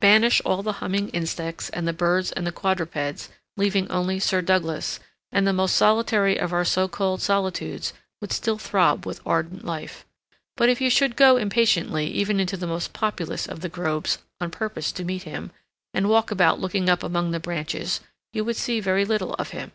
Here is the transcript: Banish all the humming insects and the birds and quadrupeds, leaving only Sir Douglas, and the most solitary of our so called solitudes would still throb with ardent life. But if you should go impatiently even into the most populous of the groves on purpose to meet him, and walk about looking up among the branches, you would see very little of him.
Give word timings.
Banish 0.00 0.40
all 0.46 0.62
the 0.62 0.72
humming 0.80 1.10
insects 1.10 1.68
and 1.68 1.86
the 1.86 1.92
birds 1.92 2.32
and 2.32 2.54
quadrupeds, 2.54 3.28
leaving 3.58 3.86
only 3.90 4.18
Sir 4.18 4.40
Douglas, 4.40 4.98
and 5.30 5.46
the 5.46 5.52
most 5.52 5.76
solitary 5.76 6.38
of 6.38 6.54
our 6.54 6.64
so 6.64 6.88
called 6.88 7.20
solitudes 7.20 7.92
would 8.18 8.32
still 8.32 8.56
throb 8.56 9.04
with 9.04 9.20
ardent 9.26 9.62
life. 9.62 10.06
But 10.56 10.70
if 10.70 10.80
you 10.80 10.88
should 10.88 11.16
go 11.16 11.36
impatiently 11.36 12.06
even 12.06 12.40
into 12.40 12.56
the 12.56 12.66
most 12.66 12.94
populous 12.94 13.46
of 13.46 13.60
the 13.60 13.68
groves 13.68 14.16
on 14.40 14.50
purpose 14.50 14.90
to 14.92 15.04
meet 15.04 15.24
him, 15.24 15.50
and 15.92 16.08
walk 16.08 16.30
about 16.30 16.58
looking 16.58 16.88
up 16.88 17.02
among 17.02 17.32
the 17.32 17.38
branches, 17.38 18.00
you 18.32 18.42
would 18.42 18.56
see 18.56 18.80
very 18.80 19.04
little 19.04 19.34
of 19.34 19.50
him. 19.50 19.70